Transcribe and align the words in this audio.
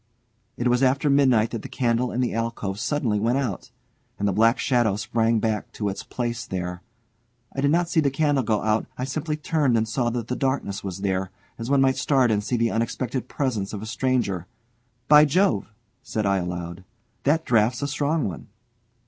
It 0.57 0.67
was 0.67 0.81
after 0.81 1.11
midnight 1.11 1.51
that 1.51 1.61
the 1.61 1.69
candle 1.69 2.11
in 2.11 2.21
the 2.21 2.33
alcove 2.33 2.79
suddenly 2.79 3.19
went 3.19 3.37
out, 3.37 3.69
and 4.17 4.27
the 4.27 4.31
black 4.33 4.57
shadow 4.57 4.95
sprang 4.95 5.37
back 5.39 5.71
to 5.73 5.89
its 5.89 6.01
place 6.01 6.43
there. 6.47 6.81
I 7.55 7.61
did 7.61 7.69
not 7.69 7.87
see 7.87 7.99
the 7.99 8.09
candle 8.09 8.43
go 8.43 8.63
out; 8.63 8.87
I 8.97 9.03
simply 9.03 9.37
turned 9.37 9.77
and 9.77 9.87
saw 9.87 10.09
that 10.09 10.27
the 10.27 10.35
darkness 10.35 10.83
was 10.83 11.01
there, 11.01 11.29
as 11.59 11.69
one 11.69 11.81
might 11.81 11.97
start 11.97 12.31
and 12.31 12.43
see 12.43 12.57
the 12.57 12.71
unexpected 12.71 13.27
presence 13.27 13.73
of 13.73 13.83
a 13.83 13.85
stranger. 13.85 14.47
"By 15.07 15.23
Jove!" 15.23 15.71
said 16.01 16.25
I 16.25 16.37
aloud; 16.37 16.83
"that 17.21 17.45
draught's 17.45 17.83
a 17.83 17.87
strong 17.87 18.27
one!" 18.27 18.47